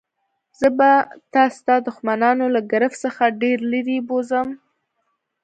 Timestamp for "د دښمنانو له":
1.81-2.61